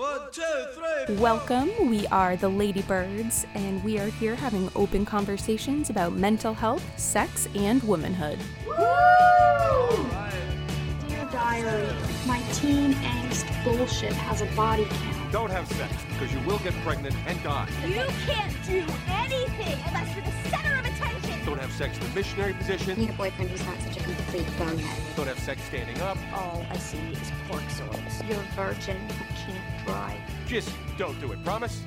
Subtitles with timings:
[0.00, 0.42] One, two,
[0.72, 1.16] three.
[1.16, 1.70] Welcome.
[1.90, 7.46] We are the Ladybirds, and we are here having open conversations about mental health, sex,
[7.54, 8.38] and womanhood.
[11.06, 11.94] Dear Diary,
[12.26, 15.32] my teen angst bullshit has a body count.
[15.32, 17.68] Don't have sex, because you will get pregnant and die.
[17.86, 21.44] You can't do anything unless you're the center of attention.
[21.44, 22.98] Don't have sex in the missionary position.
[22.98, 25.16] need a boyfriend who's not such a complete bonehead.
[25.16, 26.16] Don't have sex standing up.
[26.32, 28.22] All I see is pork soils.
[28.26, 30.18] You're a virgin who can't drive.
[30.46, 31.82] Just don't do it, promise?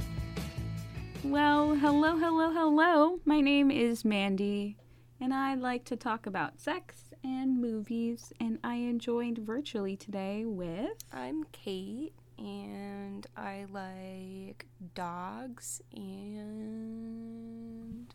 [1.24, 3.20] Well, hello, hello, hello.
[3.26, 4.78] My name is Mandy,
[5.22, 10.44] and I like to talk about sex and movies, and I am joined virtually today
[10.46, 10.98] with.
[11.14, 14.66] I'm Kate, and I like
[14.96, 18.14] dogs and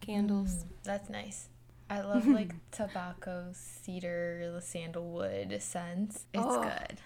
[0.00, 0.64] candles.
[0.64, 1.48] Mm, that's nice.
[1.90, 6.26] I love like tobacco, cedar, the sandalwood scents.
[6.32, 6.62] It's Oh.
[6.62, 6.98] good.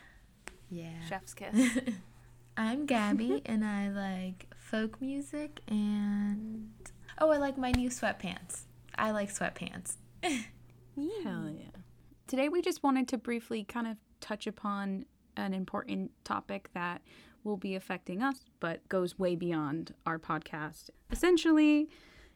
[0.70, 1.05] Yeah.
[1.09, 1.79] Chef's kiss.
[2.56, 6.71] I'm Gabby and I like folk music and
[7.18, 8.62] oh, I like my new sweatpants.
[8.96, 9.96] I like sweatpants.
[10.23, 11.80] Hell yeah.
[12.27, 17.02] Today, we just wanted to briefly kind of touch upon an important topic that
[17.43, 20.90] will be affecting us, but goes way beyond our podcast.
[21.10, 21.88] Essentially,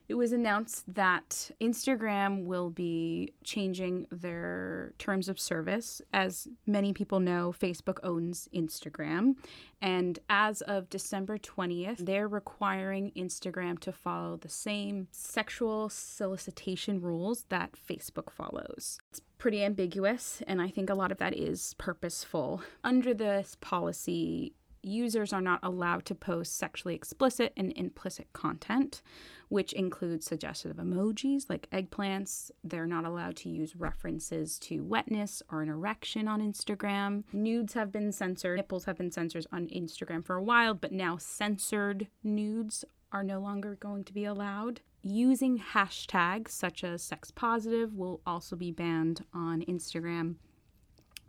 [0.08, 6.02] it was announced that Instagram will be changing their terms of service.
[6.12, 9.36] As many people know, Facebook owns Instagram.
[9.80, 17.46] And as of December 20th, they're requiring Instagram to follow the same sexual solicitation rules
[17.48, 18.98] that Facebook follows.
[19.10, 22.62] It's pretty ambiguous, and I think a lot of that is purposeful.
[22.82, 29.02] Under this policy, users are not allowed to post sexually explicit and implicit content,
[29.48, 32.50] which includes suggestive emojis like eggplants.
[32.62, 37.24] They're not allowed to use references to wetness or an erection on Instagram.
[37.32, 41.16] Nudes have been censored, nipples have been censored on Instagram for a while, but now
[41.16, 44.80] censored nudes are no longer going to be allowed.
[45.02, 50.36] Using hashtags such as sex positive will also be banned on Instagram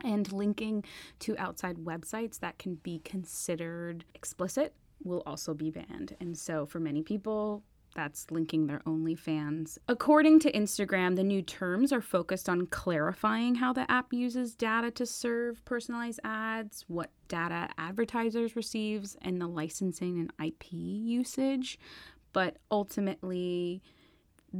[0.04, 0.84] and linking
[1.20, 4.74] to outside websites that can be considered explicit
[5.04, 6.16] will also be banned.
[6.20, 7.64] And so for many people,
[7.96, 9.78] that's linking their OnlyFans.
[9.88, 14.92] According to Instagram, the new terms are focused on clarifying how the app uses data
[14.92, 21.80] to serve personalized ads, what data advertisers receives, and the licensing and IP usage.
[22.34, 23.82] But ultimately,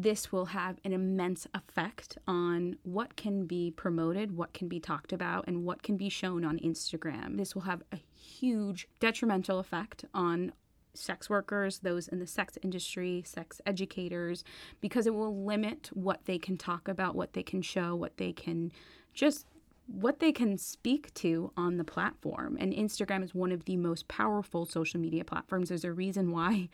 [0.02, 5.14] this will have an immense effect on what can be promoted, what can be talked
[5.14, 7.38] about, and what can be shown on Instagram.
[7.38, 10.52] This will have a huge detrimental effect on
[10.94, 14.44] sex workers, those in the sex industry, sex educators,
[14.82, 18.34] because it will limit what they can talk about, what they can show, what they
[18.34, 18.72] can
[19.14, 19.46] just
[19.88, 22.58] what they can speak to on the platform.
[22.60, 25.70] And Instagram is one of the most powerful social media platforms.
[25.70, 26.70] There's a reason why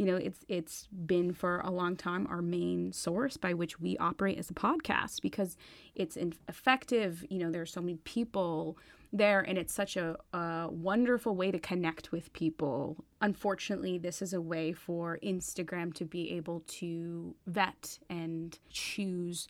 [0.00, 3.98] you know it's it's been for a long time our main source by which we
[3.98, 5.58] operate as a podcast because
[5.94, 6.16] it's
[6.48, 8.78] effective you know there are so many people
[9.12, 13.04] there and it's such a, a wonderful way to connect with people.
[13.20, 19.48] Unfortunately this is a way for instagram to be able to vet and choose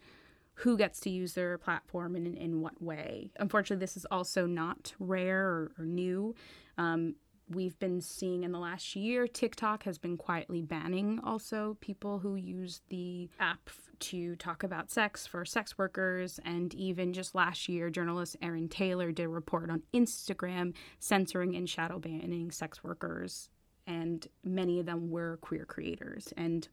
[0.55, 3.31] who gets to use their platform and in, in what way.
[3.39, 6.35] Unfortunately this is also not rare or, or new.
[6.77, 7.15] Um,
[7.51, 12.37] we've been seeing in the last year TikTok has been quietly banning also people who
[12.37, 13.69] use the app
[14.01, 16.41] to talk about sex for sex workers.
[16.45, 21.69] And even just last year journalist Erin Taylor did a report on Instagram censoring and
[21.69, 23.51] shadow banning sex workers.
[23.87, 26.33] And many of them were queer creators.
[26.37, 26.67] And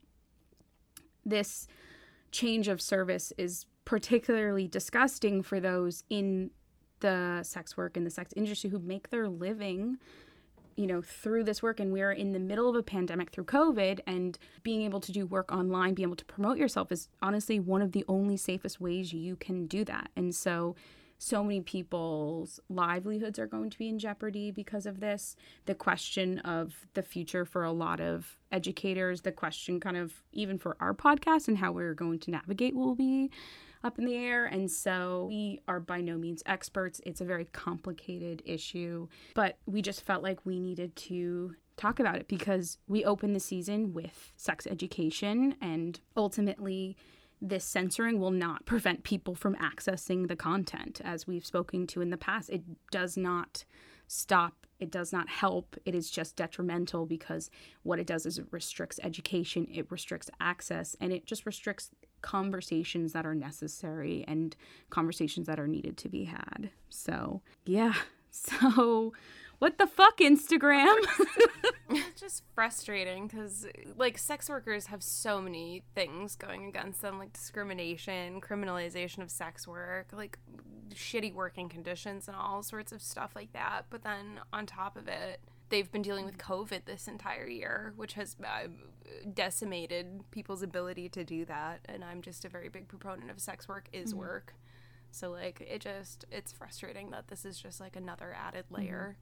[1.26, 1.68] this
[2.32, 6.52] change of service is particularly disgusting for those in
[7.00, 9.98] the sex work and the sex industry who make their living
[10.78, 14.00] you know through this work and we're in the middle of a pandemic through covid
[14.08, 17.82] and being able to do work online being able to promote yourself is honestly one
[17.82, 20.10] of the only safest ways you can do that.
[20.16, 20.76] And so
[21.18, 26.40] so many people's livelihoods are going to be in jeopardy because of this the question
[26.40, 30.94] of the future for a lot of educators the question kind of even for our
[30.94, 33.30] podcast and how we're going to navigate will be
[33.84, 34.46] up in the air.
[34.46, 37.02] And so we are by no means experts.
[37.06, 42.16] It's a very complicated issue, but we just felt like we needed to talk about
[42.16, 46.98] it because we opened the season with sex education and ultimately
[47.42, 51.02] this censoring will not prevent people from accessing the content.
[51.04, 53.64] As we've spoken to in the past it does not
[54.08, 55.76] stop it does not help.
[55.86, 57.50] It is just detrimental because
[57.82, 61.92] what it does is it restricts education it restricts access and it just restricts
[62.22, 64.56] conversations that are necessary and
[64.90, 66.72] conversations that are needed to be had.
[66.90, 67.94] So yeah
[68.46, 69.14] So,
[69.60, 70.96] what the fuck, Instagram?
[71.90, 77.32] It's just frustrating because, like, sex workers have so many things going against them, like
[77.32, 80.38] discrimination, criminalization of sex work, like
[80.94, 83.84] shitty working conditions, and all sorts of stuff like that.
[83.90, 85.40] But then on top of it,
[85.70, 88.68] they've been dealing with COVID this entire year, which has uh,
[89.34, 91.80] decimated people's ability to do that.
[91.86, 94.56] And I'm just a very big proponent of sex work is work.
[95.12, 98.84] So, like, it just, it's frustrating that this is just like another added mm-hmm.
[98.84, 99.18] layer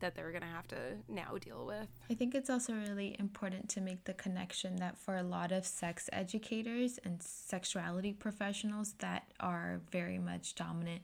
[0.00, 0.76] that they're going to have to
[1.08, 1.88] now deal with.
[2.10, 5.64] I think it's also really important to make the connection that for a lot of
[5.64, 11.02] sex educators and sexuality professionals that are very much dominant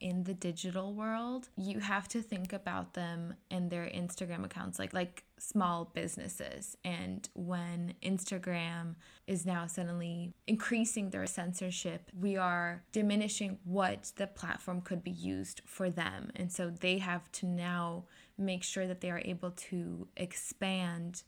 [0.00, 4.94] in the digital world, you have to think about them and their Instagram accounts like
[4.94, 6.76] like small businesses.
[6.84, 8.94] And when Instagram
[9.26, 15.62] is now suddenly increasing their censorship, we are diminishing what the platform could be used
[15.64, 16.30] for them.
[16.36, 18.04] And so they have to now
[18.36, 21.22] make sure that they are able to expand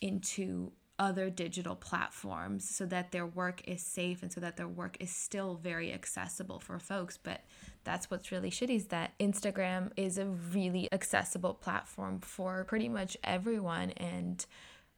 [0.00, 4.96] into other digital platforms so that their work is safe and so that their work
[5.00, 7.16] is still very accessible for folks.
[7.16, 7.42] But
[7.84, 13.16] that's what's really shitty is that Instagram is a really accessible platform for pretty much
[13.22, 13.90] everyone.
[13.90, 14.44] And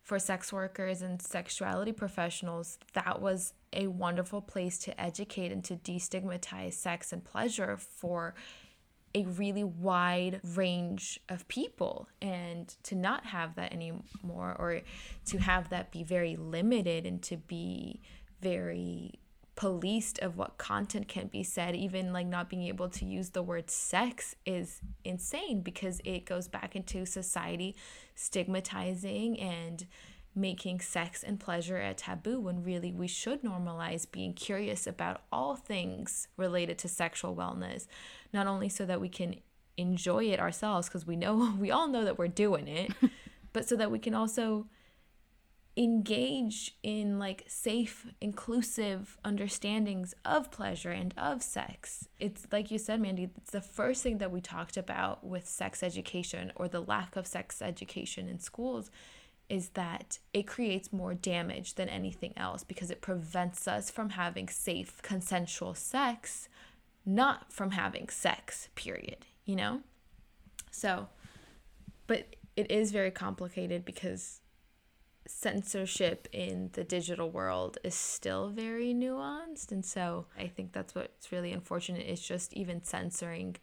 [0.03, 5.77] for sex workers and sexuality professionals that was a wonderful place to educate and to
[5.77, 8.35] destigmatize sex and pleasure for
[9.15, 12.09] a really wide range of people.
[12.23, 14.81] And to not have that anymore or
[15.27, 18.01] to have that be very limited and to be
[18.41, 19.19] very
[19.61, 23.43] policed of what content can be said even like not being able to use the
[23.43, 27.77] word sex is insane because it goes back into society
[28.15, 29.87] stigmatizing and
[30.41, 35.55] making sex and pleasure a taboo when really we should normalize being curious about all
[35.55, 37.87] things related to sexual wellness
[38.33, 39.35] not only so that we can
[39.77, 42.93] enjoy it ourselves because we know we all know that we're doing it
[43.53, 44.67] but so that we can also
[45.77, 52.09] engage in like safe inclusive understandings of pleasure and of sex.
[52.19, 55.83] It's like you said mandy it's the first thing that we talked about with sex
[55.83, 58.91] education or the lack of sex education in schools
[59.51, 64.49] is that it creates more damage than anything else because it prevents us from having
[64.49, 66.49] safe consensual sex
[67.07, 69.81] not from having sex, period, you know?
[70.71, 71.09] So,
[72.07, 74.41] but it is very complicated because
[75.27, 79.73] censorship in the digital world is still very nuanced.
[79.73, 83.57] And so I think that's what's really unfortunate is just even censoring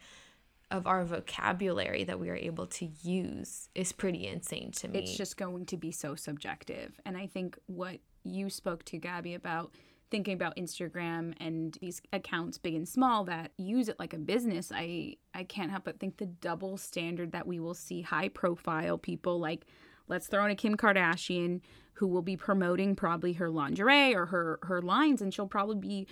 [0.69, 4.99] of our vocabulary that we are able to use is pretty insane to me.
[4.99, 6.99] it's just going to be so subjective.
[7.05, 9.71] And I think what you spoke to, Gabby, about
[10.09, 14.71] thinking about Instagram and these accounts big and small that use it like a business,
[14.73, 18.97] I I can't help but think the double standard that we will see high profile
[18.97, 19.65] people like
[20.07, 21.61] let's throw in a Kim Kardashian
[21.93, 26.07] who will be promoting probably her lingerie or her her lines and she'll probably be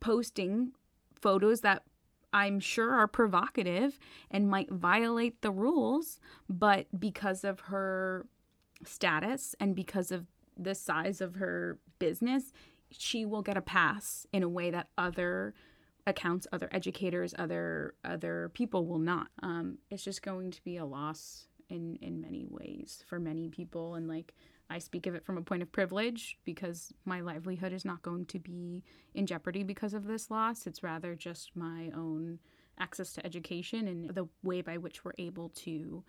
[0.00, 0.72] posting
[1.14, 1.82] photos that
[2.32, 3.98] I'm sure are provocative
[4.30, 8.26] and might violate the rules, but because of her
[8.84, 12.52] status and because of the size of her business,
[12.90, 15.54] she will get a pass in a way that other
[16.06, 19.28] accounts, other educators, other other people will not.
[19.42, 23.94] Um, it's just going to be a loss in in many ways for many people,
[23.94, 24.34] and like
[24.70, 28.24] I speak of it from a point of privilege because my livelihood is not going
[28.26, 28.84] to be
[29.14, 30.66] in jeopardy because of this loss.
[30.66, 32.38] It's rather just my own
[32.78, 36.04] access to education and the way by which we're able to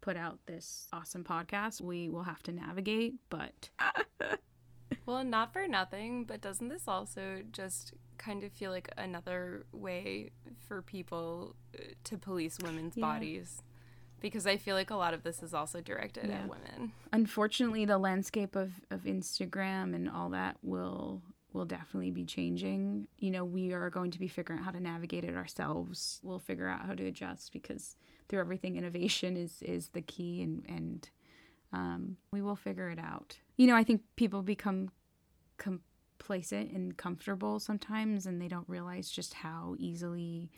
[0.00, 1.80] put out this awesome podcast.
[1.80, 3.68] We will have to navigate, but
[5.06, 10.30] Well, not for nothing, but doesn't this also just kind of feel like another way
[10.66, 13.02] for people uh, to police women's Yeah.
[13.06, 13.60] bodies?
[14.24, 16.36] Because I feel like a lot of this is also directed Yeah.
[16.44, 16.92] at women.
[17.12, 21.20] unfortunately the landscape of, of instagram and all that will
[21.52, 24.80] will definitely be changing you know we are going to be figuring out how to
[24.80, 27.96] navigate it ourselves we'll figure out how to adjust because
[28.28, 31.10] through everything innovation is is the key and and
[31.72, 34.90] um, we will figure it out you know i think people become
[35.58, 40.50] complacent and comfortable sometimes and they don't realize just how easily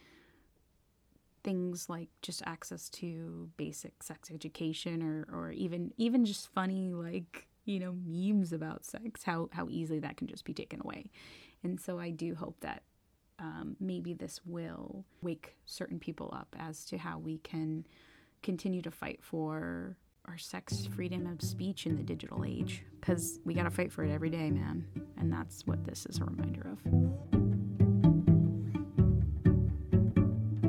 [1.47, 7.47] things like just access to basic sex education or, or even even just funny like
[7.65, 11.09] you know memes about sex how how easily that can just be taken away.
[11.63, 12.83] And so i do hope that
[13.39, 17.87] um, maybe this will wake certain people up as to how we can
[18.43, 23.55] continue to fight for our sex freedom of speech in the digital age because we
[23.55, 24.85] got to fight for it every day man.
[25.17, 27.66] And that's what this is a reminder of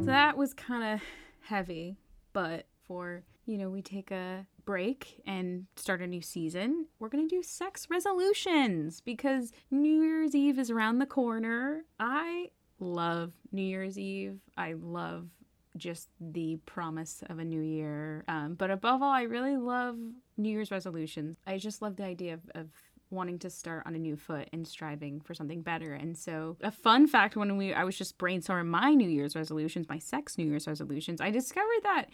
[0.07, 1.01] that was kind of
[1.41, 1.97] heavy,
[2.31, 7.27] but for, you know, we take a break and start a new season, we're going
[7.27, 11.83] to do sex resolutions because New Year's Eve is around the corner.
[11.99, 14.39] I love New Year's Eve.
[14.55, 15.27] I love
[15.75, 18.23] just the promise of a new year.
[18.29, 19.97] Um, but above all, I really love
[20.37, 21.35] New Year's resolutions.
[21.45, 22.67] I just love the idea of, of
[23.09, 25.93] wanting to start on a new foot and striving for something better.
[25.93, 29.87] And so, a fun fact when we I was just brainstorming my New Year's resolutions,
[29.89, 32.05] my sex New Year's resolutions, I discovered that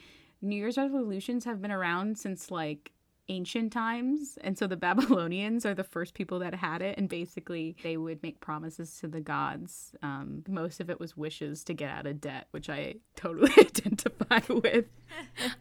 [0.41, 2.91] New Year's resolutions have been around since like
[3.29, 7.73] ancient times and so the babylonians are the first people that had it and basically
[7.81, 11.89] they would make promises to the gods um, most of it was wishes to get
[11.89, 14.87] out of debt which i totally identify with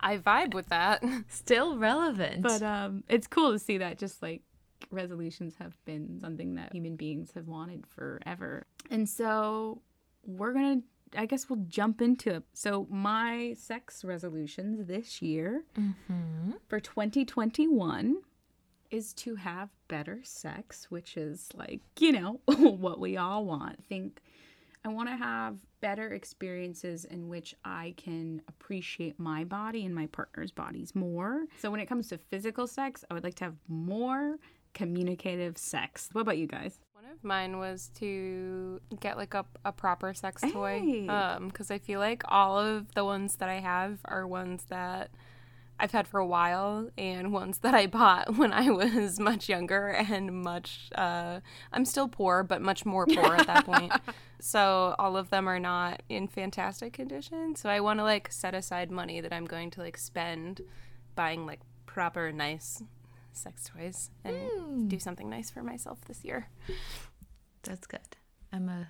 [0.00, 1.04] I vibe with that.
[1.28, 2.42] Still relevant.
[2.42, 4.42] but um, it's cool to see that just like
[4.90, 9.80] resolutions have been something that human beings have wanted forever and so
[10.24, 10.80] we're gonna
[11.16, 16.52] i guess we'll jump into it so my sex resolutions this year mm-hmm.
[16.68, 18.16] for 2021
[18.92, 23.76] is to have better sex, which is like, you know, what we all want.
[23.78, 24.20] I think
[24.84, 30.06] I want to have better experiences in which I can appreciate my body and my
[30.06, 31.46] partner's bodies more.
[31.58, 34.36] So when it comes to physical sex, I would like to have more
[34.74, 36.08] communicative sex.
[36.12, 36.78] What about you guys?
[36.94, 40.80] One of mine was to get like a, a proper sex toy.
[40.80, 41.08] Hey.
[41.08, 45.10] Um, because I feel like all of the ones that I have are ones that
[45.78, 49.88] I've had for a while and ones that I bought when I was much younger
[49.88, 51.40] and much uh
[51.72, 53.92] I'm still poor but much more poor at that point.
[54.44, 57.54] So all of them are not in fantastic condition.
[57.54, 60.62] So I want to like set aside money that I'm going to like spend
[61.14, 62.82] buying like proper nice
[63.32, 64.88] sex toys and hmm.
[64.88, 66.48] do something nice for myself this year.
[67.62, 68.00] That's good.
[68.52, 68.88] I'm a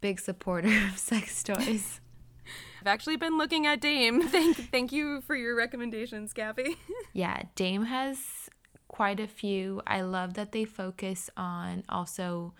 [0.00, 2.00] big supporter of sex toys.
[2.80, 4.22] I've actually been looking at Dame.
[4.28, 6.76] Thank thank you for your recommendations, Gabby.
[7.12, 8.18] Yeah, Dame has
[8.88, 9.80] quite a few.
[9.86, 12.52] I love that they focus on also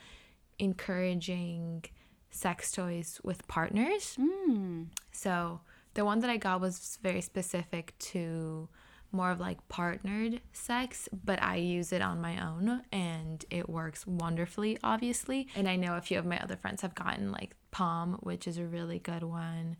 [0.59, 1.85] encouraging
[2.31, 4.17] sex toys with partners.
[4.19, 4.85] Hmm.
[5.13, 5.61] So
[5.93, 8.69] the one that I got was very specific to
[9.13, 14.07] more of like partnered sex, but I use it on my own and it works
[14.07, 15.49] wonderfully, obviously.
[15.57, 18.59] And I know a few of my other friends have gotten like Pom, which is
[18.59, 19.77] a really good one.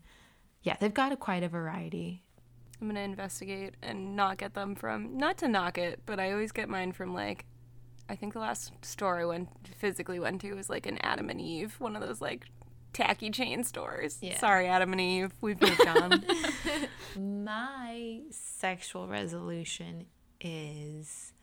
[0.63, 2.23] Yeah, they've got a, quite a variety.
[2.81, 6.51] I'm gonna investigate and not get them from not to knock it, but I always
[6.51, 7.45] get mine from like
[8.09, 11.41] I think the last store I went physically went to was like an Adam and
[11.41, 12.45] Eve, one of those like
[12.97, 14.17] tacky chain stores.
[14.21, 14.37] Yeah.
[14.39, 16.25] Sorry, Adam and Eve, we've moved on.
[17.15, 20.07] My sexual resolution
[20.41, 21.33] is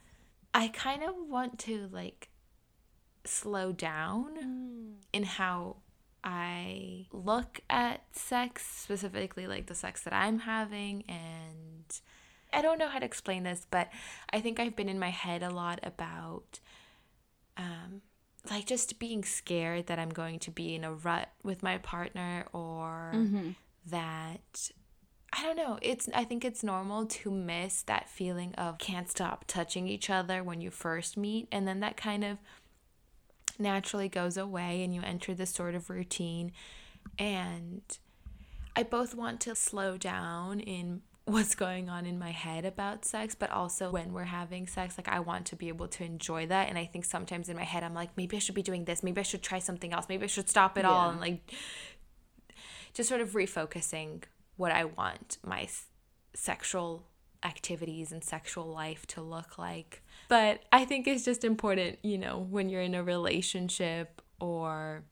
[0.53, 2.29] I kind of want to like
[3.25, 5.77] slow down in how
[6.25, 11.05] I look at sex, specifically like the sex that I'm having.
[11.09, 12.01] And
[12.53, 13.91] I don't know how to explain this, but
[14.33, 16.59] I think I've been in my head a lot about
[17.57, 18.03] um,
[18.51, 22.47] like just being scared that I'm going to be in a rut with my partner
[22.53, 23.51] or mm-hmm.
[23.87, 24.71] that
[25.37, 25.79] I don't know.
[25.83, 30.45] It's I think it's normal to miss that feeling of can't stop touching each other
[30.45, 32.39] when you first meet and then that kind of
[33.59, 36.53] naturally goes away and you enter this sort of routine
[37.19, 37.83] and
[38.77, 43.35] I both want to slow down in what's going on in my head about sex,
[43.35, 46.69] but also when we're having sex, like I want to be able to enjoy that.
[46.69, 49.03] And I think sometimes in my head, I'm like, maybe I should be doing this.
[49.03, 50.07] Maybe I should try something else.
[50.09, 51.11] Maybe I should stop it all.
[51.11, 51.51] And like,
[52.93, 54.25] just sort of refocusing
[54.57, 55.87] what I want my s-
[56.35, 57.07] sexual
[57.43, 60.03] activities and sexual life to look like.
[60.29, 65.05] But I think it's just important, you know, when you're in a relationship or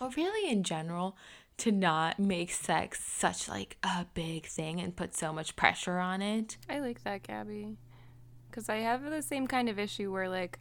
[0.00, 1.16] or really in general
[1.58, 6.20] to not make sex such like a big thing and put so much pressure on
[6.20, 6.56] it.
[6.68, 7.76] I like that, Gabby.
[8.50, 10.60] Because I have the same kind of issue where, like,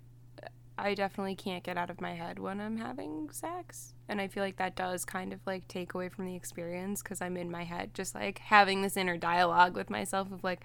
[0.78, 3.94] I definitely can't get out of my head when I'm having sex.
[4.10, 7.22] And I feel like that does kind of, like, take away from the experience because
[7.22, 10.62] I'm in my head, just, like, having this inner dialogue with myself of, like,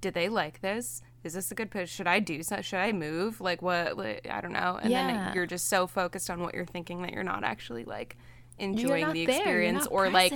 [0.00, 1.02] did they like this?
[1.24, 1.88] Is this a good pitch?
[1.88, 2.60] Should I do so?
[2.60, 3.40] Should I move?
[3.40, 3.98] Like, what?
[4.30, 4.78] I don't know.
[4.80, 5.06] And Yeah.
[5.24, 8.16] then you're just so focused on what you're thinking that you're not actually, like,
[8.58, 10.34] enjoying the experience not or, like,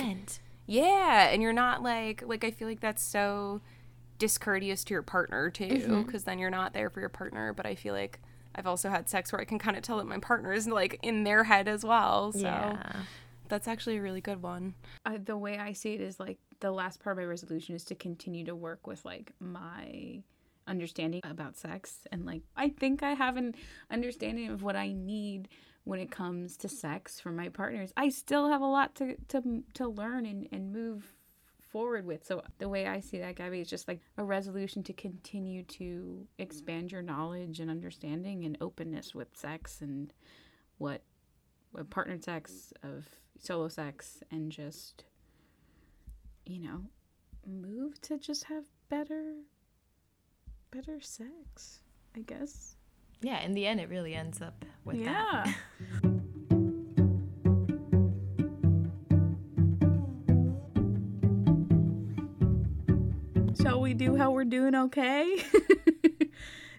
[0.65, 3.61] yeah, and you're not like like I feel like that's so
[4.19, 7.53] discourteous to your partner too, because then you're not there for your partner.
[7.53, 8.19] But I feel like
[8.55, 10.99] I've also had sex where I can kind of tell that my partner is like
[11.03, 12.31] in their head as well.
[12.31, 12.83] So Yeah.
[13.49, 14.75] that's actually a really good one.
[15.05, 17.83] uh, the way I see it is like the last part of my resolution is
[17.85, 20.21] to continue to work with like my
[20.65, 23.53] understanding about sex and like I think I have an
[23.91, 25.49] understanding of what I need
[25.83, 27.91] when it comes to sex from my partners.
[27.97, 31.15] I still have a lot to to to learn and and move
[31.73, 32.23] forward with.
[32.23, 36.27] So the way I see that, Gabby, is just like a resolution to continue to
[36.37, 40.13] expand your knowledge and understanding and openness with sex and
[40.77, 41.01] what,
[41.71, 43.07] what partnered sex of
[43.39, 45.03] solo sex and just
[46.45, 46.81] you know
[47.47, 49.33] move to just have better
[50.71, 51.81] better sex
[52.15, 52.75] i guess
[53.23, 55.45] Yeah, in the end, it really ends up with yeah.
[55.53, 55.55] That.
[63.61, 65.37] shall we do how we're doing okay?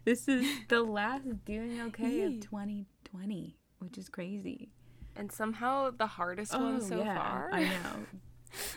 [0.04, 4.70] This is the last doing okay of 2020 which is crazy.
[5.16, 7.50] And somehow the hardest one oh, so Oh, yeah, far.
[7.52, 8.06] i know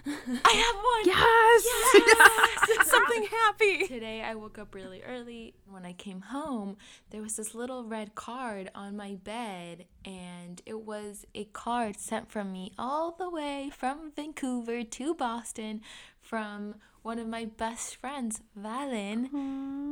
[0.05, 1.05] I have one.
[1.05, 1.67] yes
[2.07, 3.87] yes Something happy.
[3.87, 5.53] Today I woke up really early.
[5.69, 6.77] When I came home,
[7.09, 12.31] there was this little red card on my bed, and it was a card sent
[12.31, 15.81] from me all the way from Vancouver to Boston
[16.21, 19.31] from one of my best friends, Valen.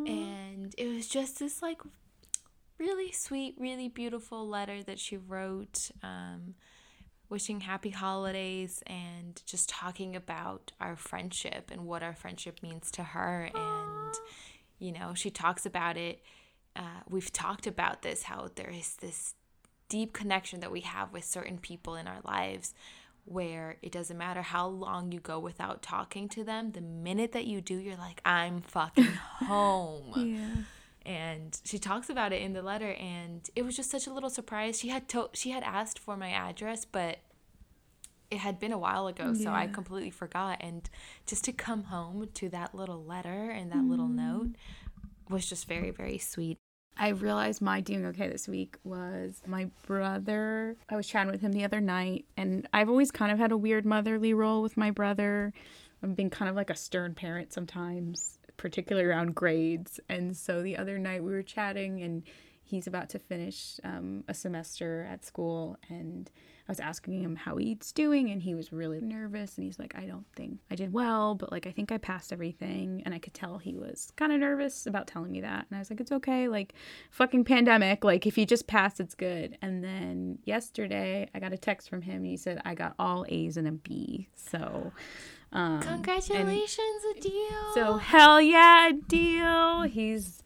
[0.07, 1.81] And it was just this like
[2.77, 5.91] really sweet, really beautiful letter that she wrote.
[6.03, 6.55] Um,
[7.29, 13.03] wishing happy holidays and just talking about our friendship and what our friendship means to
[13.03, 13.49] her.
[13.53, 14.15] And,
[14.79, 16.21] you know, she talks about it.
[16.75, 19.33] Uh, we've talked about this how there is this
[19.87, 22.73] deep connection that we have with certain people in our lives
[23.23, 27.45] where it doesn't matter how long you go without talking to them, the minute that
[27.45, 29.03] you do, you're like, I'm fucking
[29.47, 30.61] home yeah
[31.05, 34.29] and she talks about it in the letter and it was just such a little
[34.29, 34.79] surprise.
[34.79, 37.19] She had to- she had asked for my address but
[38.31, 40.57] it had been a while ago so i completely forgot.
[40.61, 40.89] And
[41.25, 44.37] just to come home to that little letter and that little mm-hmm.
[44.37, 44.55] note
[45.29, 46.57] was just very very sweet.
[46.97, 50.77] I realized my doing okay this week was my brother.
[50.89, 53.57] I was chatting with him the other night, and I've always kind of had a
[53.57, 55.51] weird motherly role with my brother.
[56.01, 59.99] I've been kind of like a stern parent sometimes, particularly around grades.
[60.09, 62.23] And so the other night we were chatting, and
[62.63, 66.29] he's about to finish um, a semester at school, and
[66.67, 69.55] I was asking him how he's doing, and he was really nervous.
[69.55, 72.33] And he's like, I don't think I did well, but like, I think I passed
[72.33, 73.03] everything.
[73.05, 75.67] And I could tell he was kind of nervous about telling me that.
[75.69, 76.47] And I was like, it's okay.
[76.47, 76.73] Like,
[77.11, 78.03] fucking pandemic.
[78.03, 79.59] Like, if you just pass, it's good.
[79.61, 82.17] And then yesterday, I got a text from him.
[82.17, 84.27] And he said, I got all A's and a B.
[84.33, 84.91] So,
[85.55, 87.73] um, congratulations Adil.
[87.73, 89.83] so hell yeah, deal.
[89.83, 90.43] He's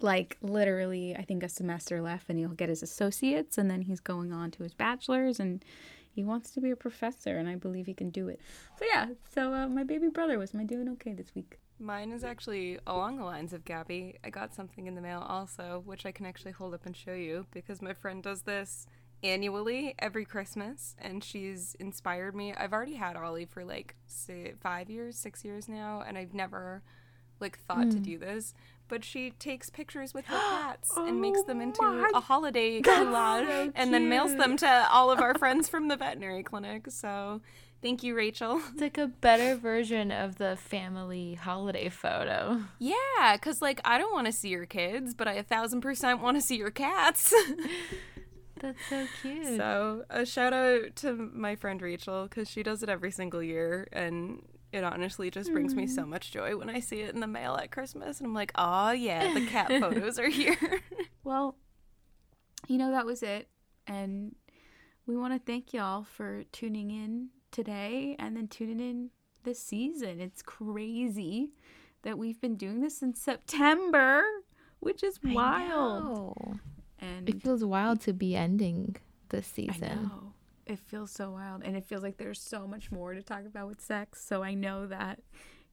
[0.00, 4.00] like literally, I think a semester left, and he'll get his associates, and then he's
[4.00, 5.64] going on to his bachelor's, and
[6.12, 8.40] he wants to be a professor, and I believe he can do it.
[8.78, 11.58] So yeah, so uh, my baby brother was my doing okay this week.
[11.80, 14.14] Mine is actually along the lines of Gabby.
[14.22, 17.14] I got something in the mail also, which I can actually hold up and show
[17.14, 18.86] you because my friend does this
[19.24, 22.54] annually every Christmas and she's inspired me.
[22.54, 26.82] I've already had Ollie for like say, five years, six years now, and I've never
[27.40, 28.02] like thought to hmm.
[28.02, 28.54] do this.
[28.86, 33.72] But she takes pictures with her cats and makes them oh into a holiday collage
[33.74, 36.90] and then mails them to all of our friends from the veterinary clinic.
[36.90, 37.40] So
[37.80, 38.60] thank you, Rachel.
[38.72, 42.94] it's like a better version of the family holiday photo Yeah,
[43.32, 46.36] because, like, I don't want to see your kids, but I a thousand percent want
[46.36, 47.32] to see your cats.
[48.64, 52.88] that's so cute so, a shout out to my friend Rachel, because she does it
[52.88, 56.10] every single year, and it honestly just brings me so mm-hmm.
[56.10, 58.18] much joy when I see it in the mail at Christmas.
[58.18, 60.56] And I'm like, oh, yeah, the cat photos are here.
[61.26, 61.56] Well,
[62.68, 63.48] you know, that was it.
[63.86, 64.34] And
[65.06, 69.10] we want to thank y'all for tuning in today and then tuning in
[69.42, 70.20] this season.
[70.20, 71.52] It's crazy
[72.02, 74.22] that we've been doing this in September,
[74.80, 76.58] which is wild.
[77.04, 78.96] And It feels wild to be ending
[79.28, 80.02] this I season.
[80.04, 80.32] know.
[80.66, 81.62] It feels so wild.
[81.64, 84.24] And it feels like there's so much more to talk about with sex.
[84.24, 85.20] So I know that,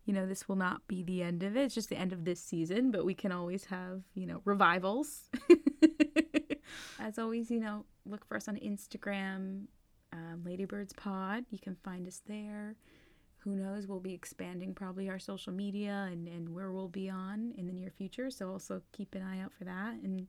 [0.06, 1.64] you know, this will not be the end of it.
[1.64, 5.30] It's just the end of this season, but we can always have, you know, revivals.
[7.00, 9.64] As always, you know, look for us on Instagram,
[10.14, 11.46] um, Ladybirds Pod.
[11.50, 12.76] You can find us there.
[13.40, 13.88] Who knows?
[13.88, 17.74] We'll be expanding probably our social media and, and where we'll be on in the
[17.74, 18.30] near future.
[18.30, 19.96] So also keep an eye out for that.
[20.04, 20.28] And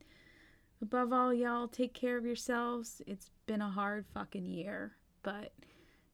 [0.83, 3.01] above all, y'all, take care of yourselves.
[3.07, 4.92] It's been a hard fucking year,
[5.23, 5.53] but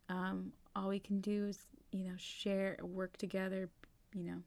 [0.08, 1.58] um, all we can do is,
[1.90, 3.70] you know, share, work together.
[4.14, 4.38] You know,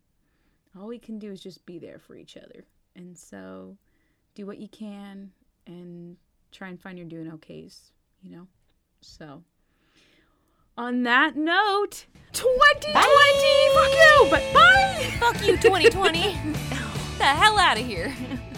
[0.80, 2.64] all we can do is just be there for each other.
[2.96, 3.76] And so
[4.36, 5.32] do what you can
[5.66, 6.16] and
[6.52, 8.48] try and find your doing okays, you know?
[9.02, 9.44] So
[10.78, 12.94] on that note, 2020!
[12.94, 14.28] Fuck you!
[14.30, 15.12] But bye!
[15.20, 16.38] Fuck you, 2020.
[17.18, 18.14] the hell out of here.